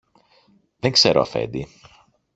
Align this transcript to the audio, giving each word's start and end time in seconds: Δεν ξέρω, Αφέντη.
Δεν 0.79 0.91
ξέρω, 0.91 1.21
Αφέντη. 1.21 1.67